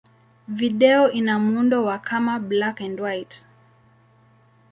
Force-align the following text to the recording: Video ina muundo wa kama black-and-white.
Video 0.47 1.11
ina 1.11 1.39
muundo 1.39 1.83
wa 1.83 1.99
kama 1.99 2.39
black-and-white. 2.39 3.45